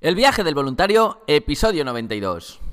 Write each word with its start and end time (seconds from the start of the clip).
El 0.00 0.14
viaje 0.14 0.44
del 0.44 0.54
voluntario, 0.54 1.20
episodio 1.26 1.84
92. 1.84 2.69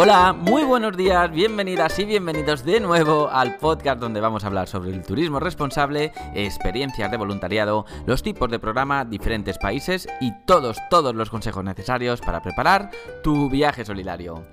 Hola, 0.00 0.32
muy 0.32 0.62
buenos 0.62 0.96
días, 0.96 1.28
bienvenidas 1.32 1.98
y 1.98 2.04
bienvenidos 2.04 2.64
de 2.64 2.78
nuevo 2.78 3.28
al 3.28 3.56
podcast 3.56 3.98
donde 3.98 4.20
vamos 4.20 4.44
a 4.44 4.46
hablar 4.46 4.68
sobre 4.68 4.92
el 4.92 5.04
turismo 5.04 5.40
responsable, 5.40 6.12
experiencias 6.36 7.10
de 7.10 7.16
voluntariado, 7.16 7.84
los 8.06 8.22
tipos 8.22 8.48
de 8.48 8.60
programa, 8.60 9.04
diferentes 9.04 9.58
países 9.58 10.08
y 10.20 10.30
todos, 10.46 10.78
todos 10.88 11.16
los 11.16 11.30
consejos 11.30 11.64
necesarios 11.64 12.20
para 12.20 12.40
preparar 12.40 12.92
tu 13.24 13.50
viaje 13.50 13.84
solidario. 13.84 14.44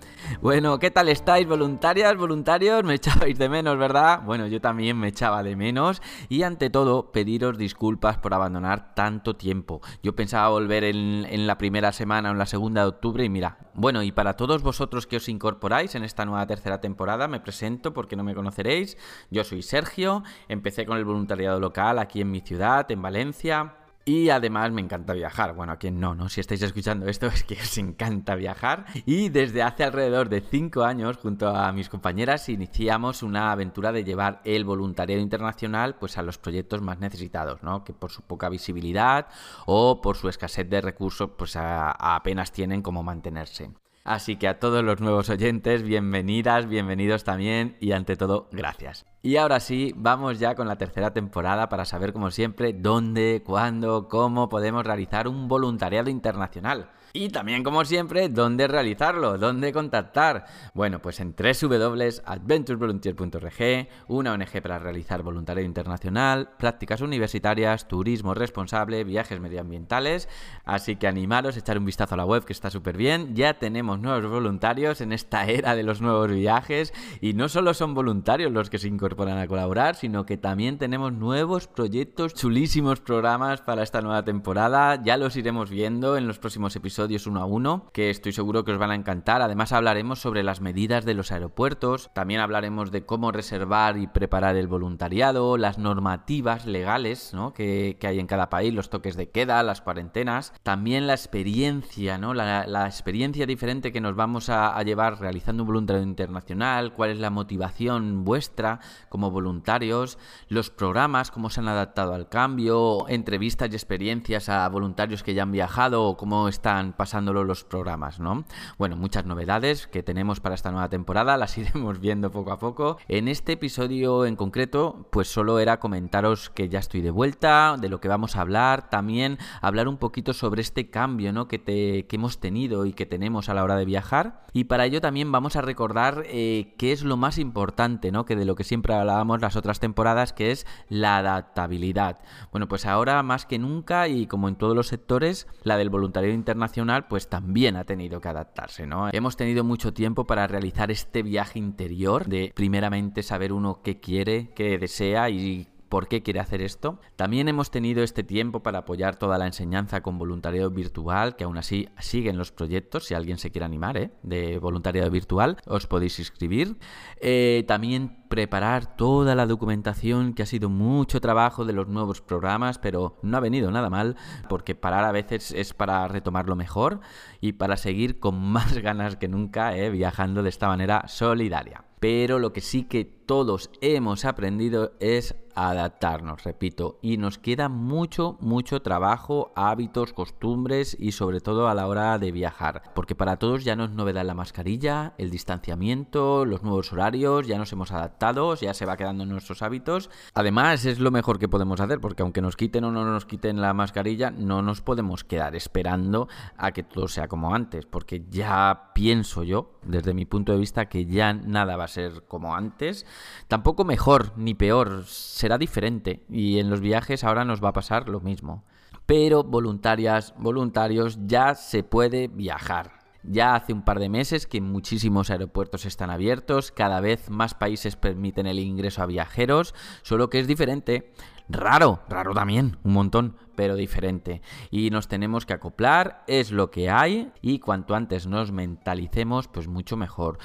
Bueno, 0.42 0.80
¿qué 0.80 0.90
tal 0.90 1.10
estáis, 1.10 1.48
voluntarias, 1.48 2.18
voluntarios? 2.18 2.84
Me 2.84 2.94
echabais 2.96 3.38
de 3.38 3.48
menos, 3.48 3.78
¿verdad? 3.78 4.22
Bueno, 4.26 4.48
yo 4.48 4.60
también 4.60 4.98
me 4.98 5.10
echaba 5.10 5.44
de 5.44 5.56
menos 5.56 6.02
y 6.28 6.42
ante 6.42 6.72
todo 6.72 7.12
pediros 7.12 7.60
disculpas 7.60 8.18
por 8.18 8.34
abandonar 8.34 8.96
tanto 8.96 9.36
tiempo. 9.36 9.82
Yo 10.02 10.16
pensaba 10.16 10.50
volver 10.50 10.86
en, 10.86 11.28
en 11.30 11.46
la 11.46 11.60
primera 11.60 11.92
semana 11.92 12.30
o 12.30 12.32
en 12.32 12.40
la 12.40 12.48
segunda 12.48 12.82
de 12.82 12.88
octubre 12.88 13.24
y 13.24 13.30
mira, 13.30 13.60
bueno, 13.76 14.02
y 14.02 14.12
para 14.12 14.34
todos 14.34 14.64
vosotros 14.64 15.06
que 15.06 15.18
os 15.18 15.30
incorporáis 15.36 15.94
en 15.96 16.04
esta 16.04 16.26
nueva 16.26 16.48
tercera 16.48 16.82
temporada, 16.82 17.28
me 17.28 17.40
presento 17.40 17.94
porque 17.94 18.16
no 18.16 18.24
me 18.24 18.34
conoceréis. 18.34 18.98
Yo 19.30 19.44
soy 19.44 19.62
Sergio, 19.62 20.24
empecé 20.48 20.86
con 20.86 20.98
el 20.98 21.06
voluntariado 21.06 21.60
local 21.60 22.00
aquí 22.00 22.22
en 22.22 22.32
mi 22.32 22.42
ciudad, 22.42 22.90
en 22.92 23.02
Valencia. 23.02 23.76
Y 24.08 24.30
además 24.30 24.72
me 24.72 24.82
encanta 24.82 25.14
viajar. 25.14 25.56
Bueno, 25.56 25.74
a 25.74 25.78
quien 25.78 26.00
no, 26.00 26.14
¿no? 26.14 26.30
Si 26.30 26.40
estáis 26.40 26.62
escuchando 26.62 27.08
esto 27.08 27.26
es 27.34 27.44
que 27.44 27.56
os 27.56 27.78
encanta 27.80 28.36
viajar. 28.36 28.86
Y 29.06 29.30
desde 29.30 29.64
hace 29.64 29.84
alrededor 29.84 30.30
de 30.30 30.42
5 30.42 30.84
años, 30.84 31.18
junto 31.18 31.50
a 31.50 31.72
mis 31.72 31.90
compañeras, 31.90 32.48
iniciamos 32.48 33.24
una 33.24 33.52
aventura 33.52 33.92
de 33.92 34.04
llevar 34.04 34.42
el 34.46 34.64
voluntariado 34.64 35.24
internacional 35.24 35.96
pues, 35.96 36.20
a 36.20 36.22
los 36.22 36.38
proyectos 36.38 36.82
más 36.82 37.00
necesitados, 37.00 37.64
¿no? 37.64 37.84
Que 37.84 37.94
por 37.94 38.12
su 38.12 38.22
poca 38.22 38.48
visibilidad 38.48 39.28
o 39.66 40.02
por 40.02 40.18
su 40.18 40.30
escasez 40.30 40.70
de 40.70 40.82
recursos, 40.82 41.32
pues 41.36 41.56
apenas 41.56 42.52
tienen 42.52 42.84
cómo 42.84 43.02
mantenerse. 43.02 43.72
Así 44.06 44.36
que 44.36 44.48
a 44.48 44.60
todos 44.60 44.84
los 44.84 45.02
nuevos 45.02 45.32
oyentes, 45.32 45.82
bienvenidas, 45.82 46.68
bienvenidos 46.68 47.24
también 47.24 47.76
y 47.80 47.92
ante 47.92 48.16
todo, 48.16 48.48
gracias. 48.52 49.04
Y 49.24 49.38
ahora 49.38 49.60
sí, 49.60 49.96
vamos 49.98 50.38
ya 50.38 50.54
con 50.54 50.68
la 50.68 50.78
tercera 50.78 51.12
temporada 51.12 51.70
para 51.70 51.86
saber 51.86 52.14
como 52.14 52.30
siempre 52.30 52.72
dónde, 52.72 53.42
cuándo, 53.44 54.08
cómo 54.08 54.48
podemos 54.48 54.86
realizar 54.86 55.28
un 55.28 55.48
voluntariado 55.48 56.12
internacional. 56.12 56.92
Y 57.16 57.30
también, 57.30 57.64
como 57.64 57.86
siempre, 57.86 58.28
dónde 58.28 58.68
realizarlo, 58.68 59.38
dónde 59.38 59.72
contactar. 59.72 60.48
Bueno, 60.74 61.02
pues 61.02 61.22
en 61.22 61.34
www.adventurevolunteer.org, 61.34 63.88
una 64.10 64.34
ONG 64.34 64.62
para 64.62 64.80
realizar 64.80 65.24
voluntariado 65.24 65.66
internacional, 65.66 66.50
prácticas 66.60 67.00
universitarias, 67.00 67.88
turismo 67.88 68.34
responsable, 68.34 69.06
viajes 69.06 69.40
medioambientales. 69.40 70.28
Así 70.66 70.98
que 70.98 71.08
animaros 71.08 71.56
echar 71.56 71.78
un 71.78 71.86
vistazo 71.86 72.16
a 72.16 72.18
la 72.18 72.26
web 72.26 72.44
que 72.44 72.52
está 72.52 72.70
súper 72.70 72.98
bien. 72.98 73.34
Ya 73.34 73.54
tenemos 73.54 73.95
nuevos 74.00 74.30
voluntarios 74.30 75.02
en 75.02 75.12
esta 75.12 75.46
era 75.46 75.76
de 75.76 75.84
los 75.84 76.02
nuevos 76.02 76.32
viajes. 76.32 76.94
Y 77.22 77.34
no 77.34 77.50
solo 77.50 77.74
son 77.74 77.94
voluntarios 77.94 78.52
los 78.52 78.70
que 78.70 78.80
se 78.80 78.88
incorporan 78.88 79.38
a 79.38 79.48
colaborar, 79.48 79.96
sino 79.96 80.26
que 80.26 80.38
también 80.38 80.78
tenemos 80.78 81.14
nuevos 81.14 81.68
proyectos, 81.68 82.34
chulísimos 82.34 83.00
programas 83.00 83.62
para 83.62 83.84
esta 83.84 84.02
nueva 84.02 84.24
temporada. 84.24 85.02
Ya 85.04 85.18
los 85.18 85.36
iremos 85.36 85.70
viendo 85.70 86.18
en 86.18 86.28
los 86.28 86.40
próximos 86.40 86.76
episodios 86.76 87.28
uno 87.28 87.42
a 87.42 87.46
uno, 87.46 87.90
que 87.94 88.10
estoy 88.10 88.32
seguro 88.32 88.64
que 88.64 88.72
os 88.72 88.78
van 88.78 88.92
a 88.92 88.96
encantar. 88.96 89.42
Además 89.42 89.72
hablaremos 89.72 90.20
sobre 90.20 90.44
las 90.44 90.62
medidas 90.62 91.06
de 91.06 91.14
los 91.14 91.32
aeropuertos, 91.32 92.10
también 92.14 92.42
hablaremos 92.42 92.92
de 92.92 93.06
cómo 93.06 93.32
reservar 93.32 93.98
y 93.98 94.08
preparar 94.08 94.56
el 94.56 94.68
voluntariado, 94.68 95.58
las 95.58 95.78
normativas 95.78 96.66
legales 96.66 97.34
¿no? 97.34 97.54
que, 97.54 97.98
hay 98.02 98.20
en 98.20 98.28
cada 98.28 98.50
país, 98.50 98.74
los 98.74 98.90
toques 98.90 99.16
de 99.16 99.30
queda, 99.30 99.64
las 99.64 99.82
cuarentenas, 99.82 100.54
también 100.64 101.08
la 101.08 101.14
experiencia, 101.14 102.18
¿no? 102.18 102.34
la, 102.34 102.86
experiencia 102.86 103.46
diferente 103.46 103.85
que 103.92 104.02
nos 104.02 104.16
vamos 104.16 104.50
a, 104.50 104.76
a 104.76 104.84
llevar 104.84 105.20
realizando 105.20 105.64
un 105.64 105.68
voluntariado 105.68 106.08
internacional, 106.08 106.94
cuál 106.94 107.12
es 107.12 107.20
la 107.20 107.30
motivación 107.30 108.24
vuestra 108.24 108.80
como 109.10 109.32
voluntarios, 109.32 110.18
los 110.50 110.70
programas, 110.70 111.32
cómo 111.32 111.50
se 111.50 111.60
han 111.60 111.68
adaptado 111.68 112.14
al 112.14 112.30
cambio, 112.30 113.08
entrevistas 113.08 113.70
y 113.72 113.76
experiencias 113.76 114.50
a 114.50 114.68
voluntarios 114.70 115.24
que 115.24 115.34
ya 115.34 115.44
han 115.44 115.52
viajado 115.52 116.04
o 116.04 116.18
cómo 116.18 116.48
están 116.48 116.94
pasándolo 116.94 117.44
los 117.44 117.64
programas, 117.64 118.20
¿no? 118.20 118.46
Bueno, 118.78 118.96
muchas 118.96 119.26
novedades 119.26 119.88
que 119.88 120.04
tenemos 120.04 120.40
para 120.40 120.56
esta 120.56 120.72
nueva 120.72 120.90
temporada, 120.90 121.38
las 121.38 121.58
iremos 121.58 122.00
viendo 122.00 122.32
poco 122.32 122.52
a 122.52 122.60
poco. 122.60 122.98
En 123.08 123.28
este 123.28 123.54
episodio 123.54 124.26
en 124.26 124.36
concreto, 124.36 125.08
pues 125.12 125.28
solo 125.28 125.60
era 125.60 125.80
comentaros 125.80 126.50
que 126.50 126.70
ya 126.70 126.80
estoy 126.80 127.02
de 127.02 127.12
vuelta, 127.12 127.78
de 127.80 127.90
lo 127.90 128.00
que 128.00 128.08
vamos 128.08 128.36
a 128.36 128.42
hablar, 128.42 128.90
también 128.90 129.38
hablar 129.62 129.88
un 129.88 129.98
poquito 129.98 130.34
sobre 130.34 130.62
este 130.62 130.90
cambio, 130.90 131.34
¿no? 131.34 131.48
Que, 131.48 131.60
te, 131.60 132.08
que 132.08 132.16
hemos 132.16 132.40
tenido 132.40 132.86
y 132.86 132.94
que 132.94 133.06
tenemos 133.06 133.50
a 133.50 133.54
la 133.54 133.64
hora 133.64 133.75
de 133.76 133.86
viajar. 133.86 134.46
Y 134.54 134.66
para 134.66 134.86
ello 134.86 135.02
también 135.02 135.32
vamos 135.32 135.56
a 135.56 135.62
recordar 135.62 136.24
eh, 136.28 136.74
qué 136.78 136.92
es 136.92 137.04
lo 137.04 137.18
más 137.18 137.38
importante, 137.38 138.12
¿no? 138.12 138.26
Que 138.26 138.36
de 138.36 138.46
lo 138.46 138.56
que 138.56 138.64
siempre 138.64 138.94
hablábamos 138.94 139.42
las 139.42 139.56
otras 139.58 139.80
temporadas, 139.80 140.32
que 140.32 140.52
es 140.52 140.66
la 140.88 141.18
adaptabilidad. 141.18 142.20
Bueno, 142.52 142.68
pues 142.68 142.86
ahora 142.86 143.22
más 143.24 143.46
que 143.46 143.60
nunca 143.60 144.08
y 144.08 144.28
como 144.28 144.48
en 144.48 144.56
todos 144.56 144.76
los 144.76 144.88
sectores, 144.88 145.48
la 145.64 145.78
del 145.78 145.90
voluntariado 145.90 146.34
internacional 146.36 147.08
pues 147.08 147.28
también 147.28 147.76
ha 147.76 147.84
tenido 147.84 148.22
que 148.22 148.30
adaptarse, 148.30 148.88
¿no? 148.88 149.10
Hemos 149.12 149.36
tenido 149.36 149.64
mucho 149.64 149.94
tiempo 149.94 150.26
para 150.26 150.48
realizar 150.48 150.90
este 150.90 151.22
viaje 151.22 151.60
interior 151.60 152.28
de 152.28 152.54
primeramente 152.56 153.24
saber 153.24 153.52
uno 153.52 153.82
qué 153.84 154.00
quiere, 154.00 154.52
qué 154.56 154.78
desea 154.78 155.30
y 155.30 155.68
por 155.90 156.08
qué 156.08 156.24
quiere 156.24 156.40
hacer 156.40 156.62
esto. 156.62 157.00
También 157.16 157.48
hemos 157.48 157.72
tenido 157.72 158.04
este 158.04 158.24
tiempo 158.24 158.64
para 158.64 158.80
apoyar 158.80 159.16
toda 159.16 159.38
la 159.38 159.46
enseñanza 159.46 160.02
con 160.02 160.18
voluntariado 160.18 160.70
virtual, 160.72 161.36
que 161.36 161.44
aún 161.44 161.58
así 161.58 161.90
siguen 162.00 162.38
los 162.38 162.52
proyectos, 162.52 163.06
si 163.06 163.14
alguien 163.14 163.38
se 163.38 163.52
quiere 163.52 163.66
animar, 163.66 163.98
¿eh? 163.98 164.12
de 164.24 164.60
voluntariado 164.60 165.10
virtual, 165.12 165.58
os 165.66 165.88
podéis 165.88 166.20
inscribir. 166.20 166.78
Eh, 167.22 167.64
también 167.68 168.26
preparar 168.30 168.98
toda 168.98 169.36
la 169.36 169.46
documentación, 169.46 170.34
que 170.34 170.44
ha 170.44 170.46
sido 170.46 170.70
mucho 170.70 171.22
trabajo 171.22 171.66
de 171.66 171.74
los 171.74 171.88
nuevos 171.88 172.22
programas, 172.22 172.80
pero 172.80 173.18
no 173.22 173.38
ha 173.38 173.40
venido 173.40 173.72
nada 173.72 173.90
mal, 173.90 174.16
porque 174.50 174.76
parar 174.76 175.06
a 175.06 175.12
veces 175.12 175.52
es 175.52 175.74
para 175.74 176.08
retomarlo 176.08 176.56
mejor 176.56 177.00
y 177.42 177.54
para 177.54 177.78
seguir 177.78 178.20
con 178.20 178.40
más 178.52 178.78
ganas 178.80 179.16
que 179.16 179.28
nunca, 179.28 179.78
¿eh? 179.78 179.90
viajando 179.90 180.44
de 180.44 180.50
esta 180.50 180.68
manera 180.68 181.08
solidaria. 181.08 181.86
Pero 182.00 182.40
lo 182.40 182.54
que 182.54 182.62
sí 182.62 182.84
que 182.84 183.15
todos 183.26 183.70
hemos 183.82 184.26
aprendido 184.26 184.94
es 185.00 185.36
adaptarnos, 185.56 186.44
repito, 186.44 187.00
y 187.02 187.18
nos 187.18 187.38
queda 187.38 187.70
mucho, 187.70 188.38
mucho 188.42 188.82
trabajo, 188.82 189.54
hábitos, 189.56 190.12
costumbres 190.12 190.98
y 191.00 191.14
sobre 191.14 191.40
todo 191.40 191.70
a 191.70 191.74
la 191.74 191.88
hora 191.88 192.20
de 192.20 192.34
viajar, 192.34 192.84
porque 192.94 193.16
para 193.16 193.38
todos 193.38 193.64
ya 193.64 193.78
no 193.78 193.86
es 193.86 193.92
novedad 193.92 194.26
la 194.26 194.34
mascarilla, 194.34 195.14
el 195.18 195.32
distanciamiento, 195.32 196.44
los 196.44 196.62
nuevos 196.62 196.92
horarios, 196.92 197.48
ya 197.48 197.58
nos 197.58 197.72
hemos 197.72 197.92
adaptado, 197.92 198.54
ya 198.56 198.74
se 198.74 198.86
va 198.86 198.98
quedando 198.98 199.24
en 199.24 199.30
nuestros 199.30 199.62
hábitos. 199.62 200.10
Además, 200.34 200.86
es 200.86 201.00
lo 201.00 201.10
mejor 201.10 201.40
que 201.40 201.48
podemos 201.48 201.80
hacer, 201.80 202.02
porque 202.02 202.24
aunque 202.24 202.42
nos 202.42 202.58
quiten 202.58 202.84
o 202.84 202.92
no 202.92 203.06
nos 203.06 203.26
quiten 203.26 203.62
la 203.62 203.74
mascarilla, 203.74 204.32
no 204.32 204.62
nos 204.62 204.82
podemos 204.82 205.24
quedar 205.24 205.56
esperando 205.56 206.28
a 206.58 206.74
que 206.74 206.84
todo 206.84 207.08
sea 207.08 207.30
como 207.30 207.56
antes, 207.56 207.86
porque 207.86 208.26
ya 208.30 208.92
pienso 208.94 209.44
yo, 209.44 209.80
desde 209.84 210.14
mi 210.14 210.26
punto 210.26 210.52
de 210.52 210.58
vista, 210.58 210.90
que 210.90 211.06
ya 211.06 211.34
nada 211.34 211.78
va 211.78 211.86
a 211.86 211.88
ser 211.88 212.24
como 212.28 212.56
antes 212.56 213.06
Tampoco 213.48 213.86
mejor 213.86 214.34
ni 214.38 214.54
peor, 214.54 215.06
será 215.06 215.58
diferente 215.58 216.26
y 216.30 216.60
en 216.60 216.70
los 216.70 216.82
viajes 216.82 217.24
ahora 217.24 217.46
nos 217.46 217.64
va 217.64 217.70
a 217.70 217.74
pasar 217.74 218.10
lo 218.10 218.20
mismo. 218.20 218.64
Pero 219.06 219.44
voluntarias, 219.44 220.34
voluntarios, 220.38 221.20
ya 221.26 221.54
se 221.54 221.84
puede 221.84 222.28
viajar. 222.28 223.05
Ya 223.28 223.56
hace 223.56 223.74
un 223.74 223.84
par 223.84 224.00
de 224.00 224.10
meses 224.10 224.46
que 224.46 224.62
muchísimos 224.62 225.30
aeropuertos 225.30 225.86
están 225.86 226.10
abiertos, 226.10 226.72
cada 226.72 227.00
vez 227.02 227.30
más 227.30 227.54
países 227.54 227.96
permiten 227.96 228.46
el 228.46 228.60
ingreso 228.60 229.02
a 229.02 229.08
viajeros, 229.08 229.74
solo 230.04 230.30
que 230.30 230.40
es 230.40 230.48
diferente. 230.48 231.12
Raro, 231.50 232.00
raro 232.08 232.34
también, 232.34 232.78
un 232.84 232.94
montón, 232.94 233.36
pero 233.56 233.76
diferente. 233.76 234.42
Y 234.70 234.90
nos 234.90 235.08
tenemos 235.08 235.46
que 235.46 235.54
acoplar, 235.54 236.24
es 236.28 236.52
lo 236.52 236.70
que 236.70 236.90
hay, 236.90 237.32
y 237.42 237.60
cuanto 237.60 237.96
antes 237.96 238.28
nos 238.28 238.52
mentalicemos, 238.52 239.48
pues 239.48 239.68
mucho 239.68 239.98
mejor. 239.98 240.38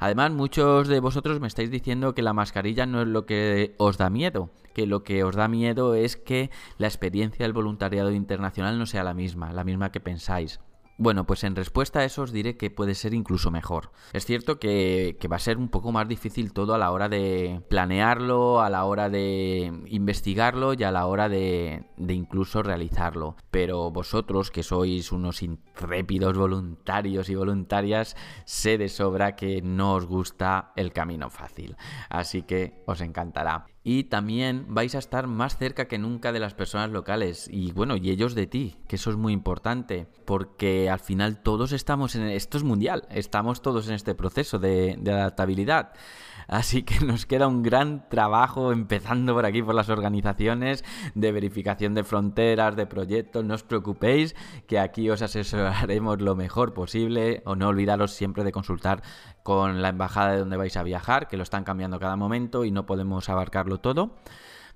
Además, 0.00 0.32
muchos 0.32 0.88
de 0.88 1.00
vosotros 1.00 1.40
me 1.40 1.46
estáis 1.46 1.70
diciendo 1.70 2.14
que 2.14 2.22
la 2.22 2.32
mascarilla 2.32 2.86
no 2.86 3.02
es 3.02 3.08
lo 3.08 3.26
que 3.26 3.74
os 3.78 3.96
da 3.96 4.10
miedo, 4.10 4.50
que 4.74 4.86
lo 4.86 5.02
que 5.02 5.24
os 5.24 5.36
da 5.36 5.48
miedo 5.48 5.94
es 5.94 6.16
que 6.16 6.50
la 6.78 6.86
experiencia 6.86 7.44
del 7.44 7.52
voluntariado 7.52 8.12
internacional 8.12 8.78
no 8.78 8.86
sea 8.86 9.04
la 9.04 9.14
misma, 9.14 9.52
la 9.52 9.64
misma 9.64 9.92
que 9.92 10.00
pensáis. 10.00 10.60
Bueno, 10.96 11.26
pues 11.26 11.42
en 11.42 11.56
respuesta 11.56 12.00
a 12.00 12.04
eso 12.04 12.22
os 12.22 12.30
diré 12.30 12.56
que 12.56 12.70
puede 12.70 12.94
ser 12.94 13.14
incluso 13.14 13.50
mejor. 13.50 13.90
Es 14.12 14.26
cierto 14.26 14.60
que, 14.60 15.18
va 15.30 15.36
a 15.36 15.40
ser 15.40 15.58
un 15.58 15.68
poco 15.68 15.90
más 15.90 16.06
difícil 16.06 16.52
todo 16.52 16.72
a 16.72 16.78
la 16.78 16.92
hora 16.92 17.08
de 17.08 17.62
planearlo, 17.68 18.60
a 18.60 18.70
la 18.70 18.84
hora 18.84 19.10
de 19.10 19.72
investigarlo 19.86 20.74
y 20.74 20.84
a 20.84 20.92
la 20.92 21.06
hora 21.06 21.28
de, 21.28 21.84
de 21.96 22.14
incluso 22.14 22.62
realizarlo. 22.62 23.34
Pero 23.50 23.90
vosotros, 23.90 24.52
que 24.52 24.62
sois 24.62 25.10
unos 25.10 25.42
intrépidos 25.42 26.38
voluntarios 26.38 27.28
y 27.28 27.34
voluntarias, 27.34 28.16
sé 28.44 28.78
de 28.78 28.88
sobra 28.88 29.34
que 29.34 29.62
no 29.62 29.94
os 29.94 30.06
gusta 30.06 30.72
el 30.76 30.92
camino 30.92 31.28
fácil. 31.28 31.76
Así 32.08 32.42
que 32.42 32.84
os 32.86 33.00
encantará 33.00 33.66
y 33.84 34.04
también 34.04 34.64
vais 34.68 34.94
a 34.94 34.98
estar 34.98 35.26
más 35.26 35.58
cerca 35.58 35.86
que 35.86 35.98
nunca 35.98 36.32
de 36.32 36.40
las 36.40 36.54
personas 36.54 36.90
locales 36.90 37.48
y 37.52 37.70
bueno, 37.72 37.96
y 37.96 38.10
ellos 38.10 38.34
de 38.34 38.46
ti, 38.46 38.76
que 38.88 38.96
eso 38.96 39.10
es 39.10 39.16
muy 39.16 39.34
importante, 39.34 40.08
porque 40.24 40.88
al 40.88 41.00
final 41.00 41.42
todos 41.42 41.72
estamos 41.72 42.16
en 42.16 42.22
esto 42.22 42.56
es 42.56 42.64
mundial, 42.64 43.06
estamos 43.10 43.60
todos 43.60 43.86
en 43.88 43.94
este 43.94 44.14
proceso 44.14 44.58
de, 44.58 44.96
de 44.98 45.12
adaptabilidad. 45.12 45.92
Así 46.48 46.82
que 46.82 47.04
nos 47.04 47.26
queda 47.26 47.48
un 47.48 47.62
gran 47.62 48.08
trabajo 48.08 48.72
empezando 48.72 49.34
por 49.34 49.46
aquí 49.46 49.62
por 49.62 49.74
las 49.74 49.88
organizaciones 49.88 50.84
de 51.14 51.32
verificación 51.32 51.94
de 51.94 52.04
fronteras, 52.04 52.76
de 52.76 52.86
proyectos. 52.86 53.44
No 53.44 53.54
os 53.54 53.62
preocupéis 53.62 54.34
que 54.66 54.78
aquí 54.78 55.10
os 55.10 55.22
asesoraremos 55.22 56.20
lo 56.20 56.36
mejor 56.36 56.74
posible 56.74 57.42
o 57.44 57.56
no 57.56 57.68
olvidaros 57.68 58.12
siempre 58.12 58.44
de 58.44 58.52
consultar 58.52 59.02
con 59.42 59.82
la 59.82 59.90
embajada 59.90 60.32
de 60.32 60.38
donde 60.38 60.56
vais 60.56 60.76
a 60.76 60.82
viajar, 60.82 61.28
que 61.28 61.36
lo 61.36 61.42
están 61.42 61.64
cambiando 61.64 61.98
cada 61.98 62.16
momento 62.16 62.64
y 62.64 62.70
no 62.70 62.86
podemos 62.86 63.28
abarcarlo 63.28 63.78
todo. 63.78 64.16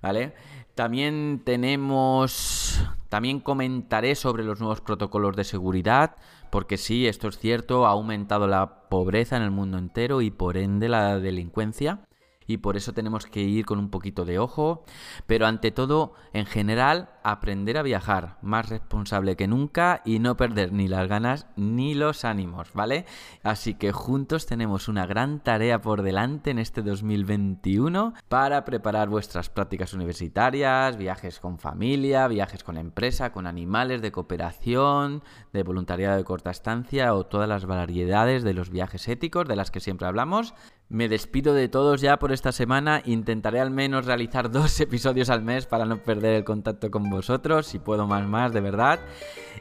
¿Vale? 0.00 0.34
También 0.74 1.42
tenemos. 1.44 2.80
También 3.08 3.40
comentaré 3.40 4.14
sobre 4.14 4.44
los 4.44 4.60
nuevos 4.60 4.80
protocolos 4.80 5.34
de 5.34 5.42
seguridad, 5.42 6.16
porque 6.50 6.76
sí, 6.76 7.06
esto 7.08 7.28
es 7.28 7.38
cierto, 7.38 7.86
ha 7.86 7.90
aumentado 7.90 8.46
la 8.46 8.77
pobreza 8.88 9.36
en 9.36 9.42
el 9.42 9.50
mundo 9.50 9.78
entero 9.78 10.20
y 10.20 10.30
por 10.30 10.56
ende 10.56 10.88
la 10.88 11.18
delincuencia 11.18 12.00
y 12.48 12.56
por 12.56 12.76
eso 12.76 12.92
tenemos 12.92 13.26
que 13.26 13.42
ir 13.42 13.64
con 13.66 13.78
un 13.78 13.90
poquito 13.90 14.24
de 14.24 14.40
ojo, 14.40 14.82
pero 15.26 15.46
ante 15.46 15.70
todo, 15.70 16.14
en 16.32 16.46
general, 16.46 17.10
aprender 17.22 17.76
a 17.76 17.82
viajar, 17.82 18.38
más 18.40 18.70
responsable 18.70 19.36
que 19.36 19.46
nunca 19.46 20.00
y 20.04 20.18
no 20.18 20.36
perder 20.36 20.72
ni 20.72 20.88
las 20.88 21.06
ganas 21.08 21.46
ni 21.56 21.94
los 21.94 22.24
ánimos, 22.24 22.72
¿vale? 22.72 23.04
Así 23.42 23.74
que 23.74 23.92
juntos 23.92 24.46
tenemos 24.46 24.88
una 24.88 25.06
gran 25.06 25.40
tarea 25.40 25.82
por 25.82 26.00
delante 26.02 26.50
en 26.50 26.58
este 26.58 26.82
2021 26.82 28.14
para 28.28 28.64
preparar 28.64 29.10
vuestras 29.10 29.50
prácticas 29.50 29.92
universitarias, 29.92 30.96
viajes 30.96 31.40
con 31.40 31.58
familia, 31.58 32.26
viajes 32.28 32.64
con 32.64 32.78
empresa, 32.78 33.30
con 33.30 33.46
animales 33.46 34.00
de 34.00 34.10
cooperación, 34.10 35.22
de 35.52 35.62
voluntariado 35.62 36.16
de 36.16 36.24
corta 36.24 36.50
estancia 36.50 37.14
o 37.14 37.26
todas 37.26 37.48
las 37.48 37.66
variedades 37.66 38.42
de 38.42 38.54
los 38.54 38.70
viajes 38.70 39.06
éticos 39.06 39.46
de 39.46 39.56
las 39.56 39.70
que 39.70 39.80
siempre 39.80 40.08
hablamos. 40.08 40.54
Me 40.90 41.10
despido 41.10 41.52
de 41.52 41.68
todos 41.68 42.00
ya 42.00 42.18
por 42.18 42.32
esta 42.32 42.50
semana. 42.50 43.02
Intentaré 43.04 43.60
al 43.60 43.70
menos 43.70 44.06
realizar 44.06 44.50
dos 44.52 44.80
episodios 44.80 45.28
al 45.28 45.42
mes 45.42 45.66
para 45.66 45.84
no 45.84 46.02
perder 46.02 46.34
el 46.34 46.44
contacto 46.44 46.90
con 46.90 47.10
vosotros. 47.10 47.66
Si 47.66 47.78
puedo 47.78 48.06
más, 48.06 48.26
más, 48.26 48.54
de 48.54 48.60
verdad. 48.60 48.98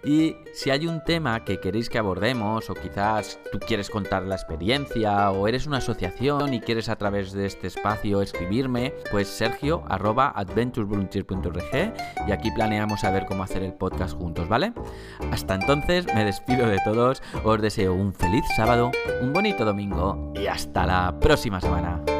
Y 0.04 0.36
si 0.54 0.70
hay 0.70 0.88
un 0.88 1.04
tema 1.04 1.44
que 1.44 1.60
queréis 1.60 1.90
que 1.90 1.98
abordemos, 1.98 2.70
o 2.70 2.74
quizás 2.74 3.40
tú 3.52 3.60
quieres 3.60 3.90
contar 3.90 4.24
la 4.24 4.36
experiencia, 4.36 5.32
o 5.32 5.48
eres 5.48 5.68
una 5.68 5.78
asociación 5.78 6.54
y 6.54 6.62
quieres 6.62 6.90
a 6.90 6.96
través 6.98 7.34
de 7.34 7.46
este 7.46 7.68
espacio 7.68 8.22
escribirme, 8.22 8.94
pues 9.12 9.28
sergio 9.28 9.84
arroba 9.90 10.32
adventuresvolunteer.org 10.36 11.94
y 12.28 12.32
aquí 12.32 12.52
planeamos 12.52 13.04
a 13.04 13.12
ver 13.12 13.26
cómo 13.26 13.44
hacer 13.44 13.64
el 13.64 13.74
podcast 13.74 14.16
juntos, 14.16 14.48
¿vale? 14.48 14.74
Hasta 15.32 15.56
entonces 15.56 16.06
me 16.14 16.24
despido 16.24 16.68
de 16.68 16.80
todos, 16.84 17.22
os 17.44 17.62
deseo 17.62 17.94
un 17.94 18.14
feliz 18.14 18.46
sábado, 18.56 18.92
un 19.22 19.34
bonito 19.34 19.66
domingo 19.66 20.34
y 20.36 20.48
hasta 20.48 20.86
la 20.86 21.17
próxima 21.20 21.60
semana. 21.60 22.17